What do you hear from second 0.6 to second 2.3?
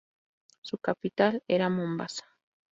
Su capital era Mombasa.